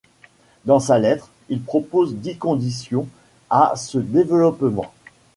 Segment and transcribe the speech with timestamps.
[0.65, 3.07] Dans sa lettre, il propose dix conditions
[3.51, 4.91] à ce développement.